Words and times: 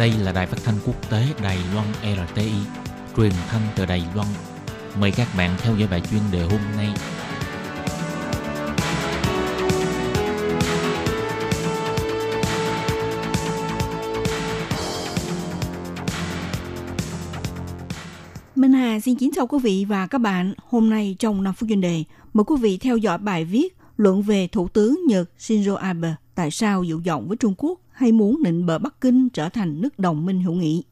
Đây 0.00 0.12
là 0.22 0.32
đài 0.32 0.46
phát 0.46 0.58
thanh 0.64 0.74
quốc 0.86 1.10
tế 1.10 1.26
Đài 1.42 1.58
Loan 1.74 1.86
RTI, 2.02 2.52
truyền 3.16 3.32
thanh 3.48 3.60
từ 3.76 3.86
Đài 3.86 4.04
Loan. 4.14 4.28
Mời 5.00 5.10
các 5.10 5.28
bạn 5.36 5.50
theo 5.58 5.76
dõi 5.76 5.88
bài 5.88 6.02
chuyên 6.10 6.20
đề 6.32 6.42
hôm 6.42 6.60
nay. 6.76 6.88
Minh 18.54 18.72
Hà 18.72 19.00
xin 19.00 19.16
kính 19.16 19.30
chào 19.36 19.46
quý 19.46 19.58
vị 19.62 19.84
và 19.88 20.06
các 20.06 20.18
bạn. 20.18 20.54
Hôm 20.68 20.90
nay 20.90 21.16
trong 21.18 21.42
5 21.42 21.54
phút 21.54 21.68
chuyên 21.68 21.80
đề, 21.80 22.04
mời 22.32 22.44
quý 22.44 22.56
vị 22.60 22.78
theo 22.78 22.96
dõi 22.96 23.18
bài 23.18 23.44
viết 23.44 23.79
luận 24.00 24.22
về 24.22 24.46
Thủ 24.46 24.68
tướng 24.68 25.00
Nhật 25.06 25.30
Shinzo 25.38 25.74
Abe 25.74 26.14
tại 26.34 26.50
sao 26.50 26.82
dịu 26.82 27.00
giọng 27.04 27.28
với 27.28 27.36
Trung 27.36 27.54
Quốc 27.58 27.80
hay 27.90 28.12
muốn 28.12 28.42
nịnh 28.44 28.66
bờ 28.66 28.78
Bắc 28.78 29.00
Kinh 29.00 29.28
trở 29.28 29.48
thành 29.48 29.80
nước 29.80 29.98
đồng 29.98 30.26
minh 30.26 30.42
hữu 30.42 30.54
nghị. 30.54 30.82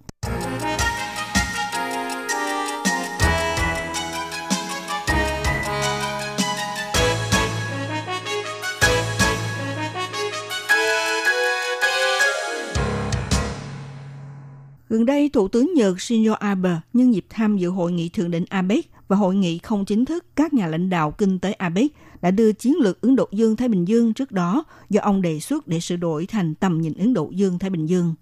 Gần 14.88 15.06
đây, 15.06 15.28
Thủ 15.32 15.48
tướng 15.48 15.74
Nhật 15.74 15.96
Shinzo 15.96 16.34
Abe 16.34 16.70
nhân 16.92 17.14
dịp 17.14 17.26
tham 17.28 17.56
dự 17.56 17.68
hội 17.68 17.92
nghị 17.92 18.08
thượng 18.08 18.30
đỉnh 18.30 18.44
APEC 18.48 18.90
và 19.08 19.16
hội 19.16 19.34
nghị 19.34 19.58
không 19.58 19.84
chính 19.84 20.04
thức 20.04 20.24
các 20.36 20.54
nhà 20.54 20.66
lãnh 20.66 20.90
đạo 20.90 21.10
kinh 21.10 21.38
tế 21.38 21.52
APEC 21.52 21.92
đã 22.22 22.30
đưa 22.30 22.52
chiến 22.52 22.76
lược 22.76 23.00
Ấn 23.00 23.16
Độ 23.16 23.28
Dương-Thái 23.32 23.68
Bình 23.68 23.88
Dương 23.88 24.14
trước 24.14 24.32
đó 24.32 24.64
do 24.90 25.00
ông 25.00 25.22
đề 25.22 25.40
xuất 25.40 25.68
để 25.68 25.80
sửa 25.80 25.96
đổi 25.96 26.26
thành 26.26 26.54
tầm 26.54 26.80
nhìn 26.80 26.92
Ấn 26.94 27.14
Độ 27.14 27.30
Dương-Thái 27.30 27.70
Bình 27.70 27.86
Dương. 27.86 28.14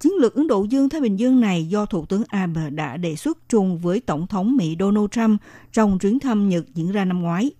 Chiến 0.00 0.12
lược 0.20 0.34
Ấn 0.34 0.46
Độ 0.46 0.64
Dương-Thái 0.64 1.00
Bình 1.00 1.16
Dương 1.16 1.40
này 1.40 1.64
do 1.64 1.86
Thủ 1.86 2.04
tướng 2.06 2.22
Abe 2.28 2.70
đã 2.70 2.96
đề 2.96 3.16
xuất 3.16 3.38
chung 3.48 3.78
với 3.78 4.00
Tổng 4.00 4.26
thống 4.26 4.56
Mỹ 4.56 4.76
Donald 4.80 5.06
Trump 5.10 5.40
trong 5.72 5.98
chuyến 5.98 6.18
thăm 6.18 6.48
Nhật 6.48 6.64
diễn 6.74 6.92
ra 6.92 7.04
năm 7.04 7.22
ngoái. 7.22 7.50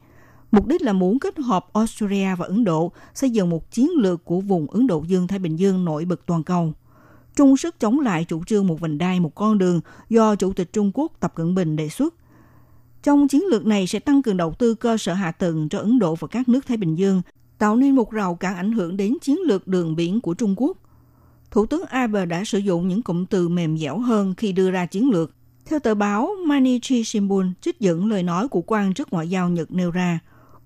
Mục 0.53 0.67
đích 0.67 0.83
là 0.83 0.93
muốn 0.93 1.19
kết 1.19 1.39
hợp 1.39 1.67
Australia 1.73 2.35
và 2.35 2.47
Ấn 2.47 2.65
Độ 2.65 2.93
xây 3.15 3.31
dựng 3.31 3.51
một 3.51 3.71
chiến 3.71 3.91
lược 3.97 4.25
của 4.25 4.41
vùng 4.41 4.71
Ấn 4.71 4.87
Độ 4.87 5.05
Dương-Thái 5.07 5.39
Bình 5.39 5.57
Dương 5.57 5.85
nổi 5.85 6.05
bật 6.05 6.27
toàn 6.27 6.43
cầu. 6.43 6.73
Trung 7.37 7.57
sức 7.57 7.81
chống 7.81 8.01
lại 8.01 8.25
chủ 8.25 8.45
trương 8.45 8.67
một 8.67 8.81
vành 8.81 8.99
đai 8.99 9.21
một 9.21 9.35
con 9.35 9.59
đường 9.59 9.81
do 10.09 10.37
Chủ 10.37 10.53
tịch 10.53 10.73
Trung 10.73 10.91
Quốc 10.95 11.13
Tập 11.21 11.33
Cận 11.35 11.55
Bình 11.55 11.77
đề 11.77 11.89
xuất 11.89 12.15
trong 13.03 13.29
chiến 13.29 13.43
lược 13.51 13.67
này 13.67 13.87
sẽ 13.87 13.99
tăng 13.99 14.23
cường 14.23 14.37
đầu 14.37 14.55
tư 14.59 14.75
cơ 14.75 14.97
sở 14.97 15.15
hạ 15.15 15.33
tầng 15.33 15.69
cho 15.69 15.79
Ấn 15.79 15.99
Độ 15.99 16.15
và 16.15 16.29
các 16.29 16.49
nước 16.49 16.67
Thái 16.67 16.77
Bình 16.77 16.95
Dương, 16.95 17.23
tạo 17.59 17.77
nên 17.77 17.97
một 17.97 18.11
rào 18.11 18.35
cản 18.35 18.57
ảnh 18.57 18.73
hưởng 18.73 18.97
đến 18.97 19.17
chiến 19.23 19.39
lược 19.47 19.69
đường 19.69 19.97
biển 19.97 20.21
của 20.21 20.35
Trung 20.35 20.55
Quốc. 20.57 20.79
Thủ 21.51 21.67
tướng 21.67 21.85
Abe 21.85 22.27
đã 22.27 22.45
sử 22.45 22.59
dụng 22.59 22.89
những 22.89 23.03
cụm 23.03 23.25
từ 23.25 23.49
mềm 23.49 23.79
dẻo 23.79 23.99
hơn 23.99 24.35
khi 24.37 24.53
đưa 24.53 24.71
ra 24.71 24.87
chiến 24.87 25.11
lược. 25.11 25.31
Theo 25.67 25.79
tờ 25.79 25.95
báo 25.95 26.31
Manichi 26.47 27.05
Shimbun, 27.05 27.53
trích 27.61 27.81
dẫn 27.81 28.07
lời 28.07 28.23
nói 28.23 28.49
của 28.49 28.63
quan 28.67 28.95
chức 28.95 29.13
ngoại 29.13 29.31
giao 29.31 29.49
Nhật 29.49 29.73
nêu 29.73 29.91
ra, 29.91 30.19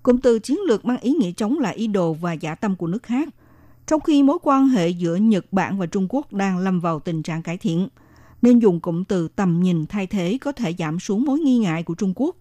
cụm 0.03 0.17
từ 0.17 0.39
chiến 0.39 0.59
lược 0.67 0.85
mang 0.85 0.99
ý 0.99 1.11
nghĩa 1.11 1.31
chống 1.31 1.59
lại 1.59 1.75
ý 1.75 1.87
đồ 1.87 2.13
và 2.13 2.33
giả 2.33 2.55
tâm 2.55 2.75
của 2.75 2.87
nước 2.87 3.03
khác, 3.03 3.29
trong 3.87 4.01
khi 4.01 4.23
mối 4.23 4.37
quan 4.41 4.67
hệ 4.67 4.89
giữa 4.89 5.15
Nhật 5.15 5.45
Bản 5.53 5.79
và 5.79 5.85
Trung 5.85 6.07
Quốc 6.09 6.33
đang 6.33 6.57
lâm 6.57 6.79
vào 6.79 6.99
tình 6.99 7.23
trạng 7.23 7.43
cải 7.43 7.57
thiện– 7.57 7.87
nên 8.41 8.59
dùng 8.59 8.79
cụm 8.79 9.03
từ 9.03 9.27
tầm 9.27 9.61
nhìn 9.61 9.85
thay 9.85 10.07
thế 10.07 10.37
có 10.41 10.51
thể 10.51 10.75
giảm 10.79 10.99
xuống 10.99 11.25
mối 11.25 11.39
nghi 11.39 11.57
ngại 11.57 11.83
của 11.83 11.95
Trung 11.95 12.13
Quốc. 12.15 12.35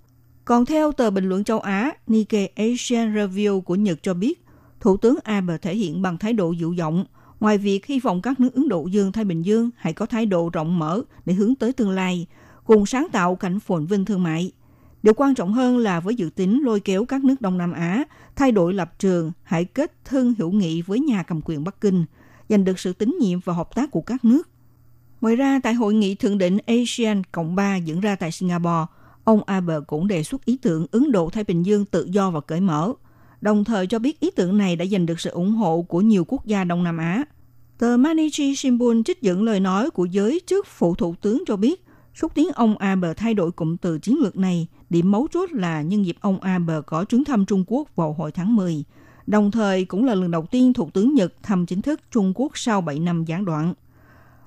Còn 0.44 0.66
theo 0.66 0.92
tờ 0.92 1.10
bình 1.10 1.28
luận 1.28 1.44
châu 1.44 1.60
Á 1.60 1.92
Nikkei 2.06 2.46
Asian 2.46 3.14
Review 3.14 3.60
của 3.60 3.74
Nhật 3.74 4.02
cho 4.02 4.14
biết, 4.14 4.44
Thủ 4.80 4.96
tướng 4.96 5.18
Abe 5.24 5.58
thể 5.58 5.76
hiện 5.76 6.02
bằng 6.02 6.18
thái 6.18 6.32
độ 6.32 6.52
dịu 6.52 6.72
giọng, 6.72 7.04
ngoài 7.40 7.58
việc 7.58 7.86
hy 7.86 8.00
vọng 8.00 8.22
các 8.22 8.40
nước 8.40 8.54
Ấn 8.54 8.68
Độ 8.68 8.86
Dương-Thái 8.86 9.24
Bình 9.24 9.42
Dương 9.42 9.70
hãy 9.76 9.92
có 9.92 10.06
thái 10.06 10.26
độ 10.26 10.50
rộng 10.52 10.78
mở 10.78 11.02
để 11.26 11.34
hướng 11.34 11.54
tới 11.54 11.72
tương 11.72 11.90
lai, 11.90 12.26
cùng 12.64 12.86
sáng 12.86 13.06
tạo 13.12 13.36
cảnh 13.36 13.60
phồn 13.60 13.86
vinh 13.86 14.04
thương 14.04 14.22
mại. 14.22 14.52
Điều 15.02 15.14
quan 15.14 15.34
trọng 15.34 15.52
hơn 15.52 15.78
là 15.78 16.00
với 16.00 16.14
dự 16.14 16.30
tính 16.34 16.62
lôi 16.64 16.80
kéo 16.80 17.04
các 17.04 17.24
nước 17.24 17.40
Đông 17.40 17.58
Nam 17.58 17.72
Á 17.72 18.04
thay 18.36 18.52
đổi 18.52 18.74
lập 18.74 18.98
trường, 18.98 19.32
hãy 19.42 19.64
kết 19.64 20.04
thân 20.04 20.34
hữu 20.38 20.50
nghị 20.50 20.82
với 20.82 21.00
nhà 21.00 21.22
cầm 21.22 21.40
quyền 21.44 21.64
Bắc 21.64 21.80
Kinh, 21.80 22.04
giành 22.48 22.64
được 22.64 22.78
sự 22.78 22.92
tín 22.92 23.16
nhiệm 23.20 23.40
và 23.44 23.52
hợp 23.52 23.74
tác 23.74 23.90
của 23.90 24.00
các 24.00 24.24
nước. 24.24 24.48
Ngoài 25.26 25.36
ra, 25.36 25.60
tại 25.62 25.74
hội 25.74 25.94
nghị 25.94 26.14
thượng 26.14 26.38
đỉnh 26.38 26.58
ASEAN 26.66 27.22
Cộng 27.32 27.54
3 27.54 27.76
diễn 27.76 28.00
ra 28.00 28.16
tại 28.16 28.32
Singapore, 28.32 28.86
ông 29.24 29.42
Abe 29.46 29.74
cũng 29.86 30.08
đề 30.08 30.22
xuất 30.22 30.44
ý 30.44 30.56
tưởng 30.62 30.86
Ấn 30.90 31.12
Độ-Thái 31.12 31.44
Bình 31.44 31.62
Dương 31.62 31.84
tự 31.84 32.08
do 32.10 32.30
và 32.30 32.40
cởi 32.40 32.60
mở, 32.60 32.92
đồng 33.40 33.64
thời 33.64 33.86
cho 33.86 33.98
biết 33.98 34.20
ý 34.20 34.30
tưởng 34.36 34.58
này 34.58 34.76
đã 34.76 34.84
giành 34.84 35.06
được 35.06 35.20
sự 35.20 35.30
ủng 35.30 35.52
hộ 35.52 35.82
của 35.82 36.00
nhiều 36.00 36.24
quốc 36.28 36.46
gia 36.46 36.64
Đông 36.64 36.84
Nam 36.84 36.98
Á. 36.98 37.24
Tờ 37.78 37.96
manichi 37.96 38.56
Shimbun 38.56 39.04
trích 39.04 39.22
dẫn 39.22 39.42
lời 39.42 39.60
nói 39.60 39.90
của 39.90 40.04
giới 40.04 40.40
chức 40.46 40.66
phụ 40.66 40.94
thủ 40.94 41.14
tướng 41.20 41.44
cho 41.46 41.56
biết, 41.56 41.84
xúc 42.14 42.32
tiến 42.34 42.48
ông 42.54 42.78
Abe 42.78 43.14
thay 43.14 43.34
đổi 43.34 43.52
cụm 43.52 43.76
từ 43.76 43.98
chiến 43.98 44.18
lược 44.20 44.36
này, 44.36 44.66
điểm 44.90 45.10
mấu 45.10 45.28
chốt 45.32 45.52
là 45.52 45.82
nhân 45.82 46.06
dịp 46.06 46.16
ông 46.20 46.40
Abe 46.40 46.74
có 46.86 47.04
chuyến 47.04 47.24
thăm 47.24 47.46
Trung 47.46 47.64
Quốc 47.66 47.96
vào 47.96 48.12
hồi 48.12 48.32
tháng 48.32 48.56
10, 48.56 48.84
đồng 49.26 49.50
thời 49.50 49.84
cũng 49.84 50.04
là 50.04 50.14
lần 50.14 50.30
đầu 50.30 50.46
tiên 50.50 50.72
Thủ 50.72 50.90
tướng 50.90 51.14
Nhật 51.14 51.32
thăm 51.42 51.66
chính 51.66 51.82
thức 51.82 52.00
Trung 52.10 52.32
Quốc 52.34 52.58
sau 52.58 52.80
7 52.80 52.98
năm 52.98 53.24
gián 53.24 53.44
đoạn. 53.44 53.74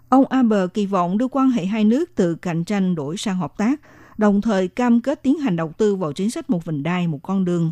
Ông 0.09 0.25
Abe 0.25 0.67
kỳ 0.73 0.85
vọng 0.85 1.17
đưa 1.17 1.27
quan 1.27 1.49
hệ 1.49 1.65
hai 1.65 1.83
nước 1.83 2.09
từ 2.15 2.35
cạnh 2.35 2.63
tranh 2.63 2.95
đổi 2.95 3.17
sang 3.17 3.37
hợp 3.37 3.57
tác, 3.57 3.81
đồng 4.17 4.41
thời 4.41 4.67
cam 4.67 5.01
kết 5.01 5.23
tiến 5.23 5.39
hành 5.39 5.55
đầu 5.55 5.71
tư 5.77 5.95
vào 5.95 6.13
chính 6.13 6.31
sách 6.31 6.49
một 6.49 6.65
vành 6.65 6.83
đai, 6.83 7.07
một 7.07 7.19
con 7.23 7.45
đường. 7.45 7.71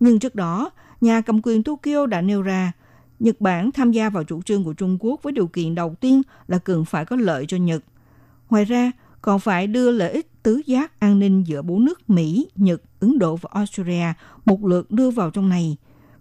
Nhưng 0.00 0.18
trước 0.18 0.34
đó, 0.34 0.70
nhà 1.00 1.20
cầm 1.20 1.40
quyền 1.42 1.62
Tokyo 1.62 2.06
đã 2.06 2.20
nêu 2.20 2.42
ra, 2.42 2.72
Nhật 3.18 3.40
Bản 3.40 3.72
tham 3.72 3.92
gia 3.92 4.10
vào 4.10 4.24
chủ 4.24 4.42
trương 4.42 4.64
của 4.64 4.72
Trung 4.72 4.96
Quốc 5.00 5.22
với 5.22 5.32
điều 5.32 5.46
kiện 5.46 5.74
đầu 5.74 5.94
tiên 6.00 6.22
là 6.48 6.58
cần 6.58 6.84
phải 6.84 7.04
có 7.04 7.16
lợi 7.16 7.46
cho 7.48 7.56
Nhật. 7.56 7.84
Ngoài 8.50 8.64
ra, 8.64 8.92
còn 9.22 9.40
phải 9.40 9.66
đưa 9.66 9.90
lợi 9.90 10.10
ích 10.10 10.42
tứ 10.42 10.62
giác 10.66 11.00
an 11.00 11.18
ninh 11.18 11.44
giữa 11.46 11.62
bốn 11.62 11.84
nước 11.84 12.10
Mỹ, 12.10 12.48
Nhật, 12.56 12.82
Ấn 13.00 13.18
Độ 13.18 13.36
và 13.36 13.50
Australia 13.52 14.12
một 14.44 14.64
lượt 14.64 14.90
đưa 14.90 15.10
vào 15.10 15.30
trong 15.30 15.48
này. 15.48 15.76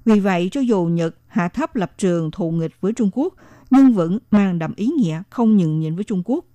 Vì 0.05 0.19
vậy, 0.19 0.49
cho 0.51 0.61
dù 0.61 0.85
Nhật 0.85 1.15
hạ 1.27 1.47
thấp 1.47 1.75
lập 1.75 1.91
trường 1.97 2.31
thù 2.31 2.51
nghịch 2.51 2.81
với 2.81 2.93
Trung 2.93 3.09
Quốc, 3.13 3.33
nhưng 3.75 3.93
vẫn 3.93 4.17
mang 4.31 4.59
đậm 4.59 4.73
ý 4.75 4.87
nghĩa 4.87 5.21
không 5.29 5.57
nhường 5.57 5.79
nhịn 5.79 5.95
với 5.95 6.03
Trung 6.03 6.21
Quốc. 6.25 6.45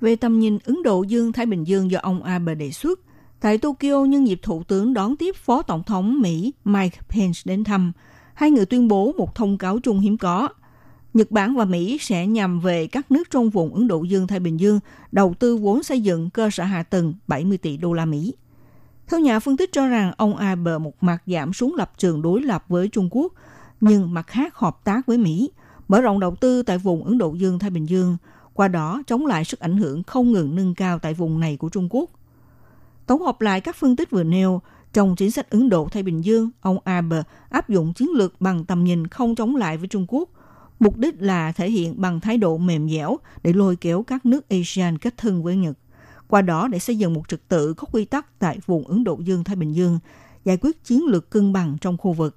Về 0.00 0.16
tầm 0.16 0.38
nhìn 0.38 0.58
Ấn 0.64 0.82
Độ 0.82 1.02
Dương-Thái 1.02 1.46
Bình 1.46 1.64
Dương 1.64 1.90
do 1.90 1.98
ông 2.02 2.22
Abe 2.22 2.54
đề 2.54 2.70
xuất, 2.70 3.00
tại 3.40 3.58
Tokyo 3.58 4.04
nhân 4.04 4.26
dịp 4.26 4.40
Thủ 4.42 4.62
tướng 4.62 4.94
đón 4.94 5.16
tiếp 5.16 5.36
Phó 5.36 5.62
Tổng 5.62 5.82
thống 5.82 6.20
Mỹ 6.20 6.52
Mike 6.64 6.98
Pence 7.08 7.40
đến 7.44 7.64
thăm, 7.64 7.92
hai 8.34 8.50
người 8.50 8.66
tuyên 8.66 8.88
bố 8.88 9.12
một 9.12 9.34
thông 9.34 9.58
cáo 9.58 9.78
chung 9.78 10.00
hiếm 10.00 10.18
có. 10.18 10.48
Nhật 11.14 11.30
Bản 11.30 11.56
và 11.56 11.64
Mỹ 11.64 11.98
sẽ 12.00 12.26
nhằm 12.26 12.60
về 12.60 12.86
các 12.86 13.10
nước 13.10 13.30
trong 13.30 13.50
vùng 13.50 13.74
Ấn 13.74 13.88
Độ 13.88 14.02
Dương-Thái 14.02 14.40
Bình 14.40 14.60
Dương 14.60 14.80
đầu 15.12 15.34
tư 15.38 15.56
vốn 15.56 15.82
xây 15.82 16.00
dựng 16.00 16.30
cơ 16.30 16.50
sở 16.50 16.64
hạ 16.64 16.82
tầng 16.82 17.14
70 17.26 17.58
tỷ 17.58 17.76
đô 17.76 17.92
la 17.92 18.04
Mỹ. 18.04 18.34
Theo 19.08 19.20
nhà 19.20 19.40
phân 19.40 19.56
tích 19.56 19.70
cho 19.72 19.86
rằng 19.86 20.12
ông 20.16 20.36
Abe 20.36 20.78
một 20.78 21.02
mặt 21.02 21.22
giảm 21.26 21.52
xuống 21.52 21.74
lập 21.74 21.92
trường 21.98 22.22
đối 22.22 22.42
lập 22.42 22.64
với 22.68 22.88
Trung 22.88 23.08
Quốc, 23.10 23.32
nhưng 23.80 24.14
mặt 24.14 24.26
khác 24.26 24.56
hợp 24.56 24.84
tác 24.84 25.06
với 25.06 25.18
Mỹ– 25.18 25.50
mở 25.88 26.00
rộng 26.00 26.20
đầu 26.20 26.36
tư 26.36 26.62
tại 26.62 26.78
vùng 26.78 27.04
Ấn 27.04 27.18
Độ 27.18 27.34
Dương-Thái 27.34 27.70
Bình 27.70 27.88
Dương, 27.88 28.16
qua 28.54 28.68
đó 28.68 29.02
chống 29.06 29.26
lại 29.26 29.44
sức 29.44 29.60
ảnh 29.60 29.76
hưởng 29.76 30.02
không 30.02 30.32
ngừng 30.32 30.54
nâng 30.54 30.74
cao 30.74 30.98
tại 30.98 31.14
vùng 31.14 31.40
này 31.40 31.56
của 31.56 31.68
Trung 31.68 31.88
Quốc. 31.90 32.10
Tổng 33.06 33.22
hợp 33.22 33.40
lại 33.40 33.60
các 33.60 33.76
phân 33.76 33.96
tích 33.96 34.10
vừa 34.10 34.22
nêu, 34.22 34.60
trong 34.92 35.16
chính 35.16 35.30
sách 35.30 35.50
Ấn 35.50 35.68
Độ-Thái 35.68 36.02
Bình 36.02 36.24
Dương, 36.24 36.50
ông 36.60 36.78
Abe 36.84 37.22
áp 37.50 37.68
dụng 37.68 37.92
chiến 37.92 38.08
lược 38.14 38.40
bằng 38.40 38.64
tầm 38.64 38.84
nhìn 38.84 39.06
không 39.06 39.34
chống 39.34 39.56
lại 39.56 39.76
với 39.76 39.88
Trung 39.88 40.06
Quốc. 40.08 40.28
Mục 40.80 40.98
đích 40.98 41.14
là 41.18 41.52
thể 41.52 41.70
hiện 41.70 42.00
bằng 42.00 42.20
thái 42.20 42.38
độ 42.38 42.58
mềm 42.58 42.90
dẻo 42.90 43.16
để 43.42 43.52
lôi 43.52 43.76
kéo 43.76 44.02
các 44.02 44.26
nước 44.26 44.48
ASEAN 44.48 44.98
kết 44.98 45.14
thân 45.16 45.42
với 45.42 45.56
Nhật. 45.56 45.78
Qua 46.28 46.42
đó 46.42 46.68
để 46.68 46.78
xây 46.78 46.98
dựng 46.98 47.14
một 47.14 47.28
trật 47.28 47.48
tự 47.48 47.74
có 47.74 47.86
quy 47.92 48.04
tắc 48.04 48.38
tại 48.38 48.58
vùng 48.66 48.88
Ấn 48.88 49.04
Độ 49.04 49.18
Dương-Thái 49.24 49.56
Bình 49.56 49.72
Dương, 49.72 49.98
giải 50.44 50.56
quyết 50.60 50.84
chiến 50.84 51.02
lược 51.06 51.30
cân 51.30 51.52
bằng 51.52 51.76
trong 51.80 51.96
khu 51.96 52.12
vực. 52.12 52.36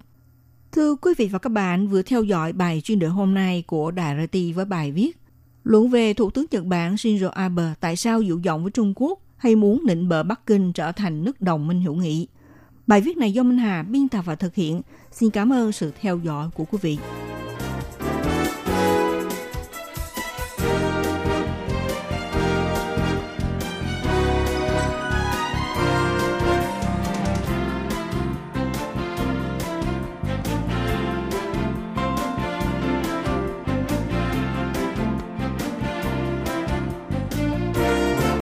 Thưa 0.75 0.95
quý 0.95 1.13
vị 1.17 1.27
và 1.27 1.39
các 1.39 1.51
bạn, 1.51 1.87
vừa 1.87 2.01
theo 2.01 2.23
dõi 2.23 2.53
bài 2.53 2.81
chuyên 2.83 2.99
đề 2.99 3.07
hôm 3.07 3.33
nay 3.33 3.63
của 3.67 3.91
Đài 3.91 4.27
RT 4.27 4.37
với 4.55 4.65
bài 4.65 4.91
viết 4.91 5.17
Luận 5.63 5.89
về 5.89 6.13
Thủ 6.13 6.29
tướng 6.29 6.45
Nhật 6.51 6.65
Bản 6.65 6.95
Shinzo 6.95 7.29
Abe 7.29 7.63
tại 7.79 7.95
sao 7.95 8.21
dịu 8.21 8.39
giọng 8.39 8.63
với 8.63 8.71
Trung 8.71 8.93
Quốc 8.95 9.19
hay 9.37 9.55
muốn 9.55 9.81
nịnh 9.85 10.09
bờ 10.09 10.23
Bắc 10.23 10.45
Kinh 10.45 10.73
trở 10.73 10.91
thành 10.91 11.23
nước 11.23 11.41
đồng 11.41 11.67
minh 11.67 11.81
hữu 11.81 11.95
nghị. 11.95 12.27
Bài 12.87 13.01
viết 13.01 13.17
này 13.17 13.31
do 13.31 13.43
Minh 13.43 13.57
Hà 13.57 13.83
biên 13.83 14.09
tập 14.09 14.21
và 14.25 14.35
thực 14.35 14.55
hiện. 14.55 14.81
Xin 15.11 15.29
cảm 15.29 15.53
ơn 15.53 15.71
sự 15.71 15.91
theo 16.01 16.17
dõi 16.17 16.49
của 16.55 16.65
quý 16.65 16.77
vị. 16.81 16.97